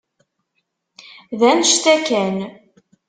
D 1.39 1.41
anect-a 1.51 1.95
kan. 2.07 2.37